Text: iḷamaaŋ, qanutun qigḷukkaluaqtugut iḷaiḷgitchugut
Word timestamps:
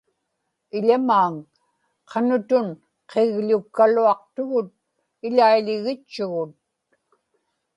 iḷamaaŋ, 0.77 1.33
qanutun 2.09 2.67
qigḷukkaluaqtugut 3.11 4.69
iḷaiḷgitchugut 5.27 6.51